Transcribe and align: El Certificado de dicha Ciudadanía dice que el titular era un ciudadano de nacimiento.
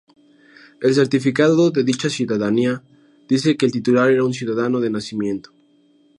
El 0.81 0.95
Certificado 0.95 1.69
de 1.69 1.83
dicha 1.83 2.09
Ciudadanía 2.09 2.81
dice 3.27 3.55
que 3.55 3.67
el 3.67 3.71
titular 3.71 4.09
era 4.09 4.23
un 4.25 4.33
ciudadano 4.33 4.79
de 4.79 4.89
nacimiento. 4.89 5.51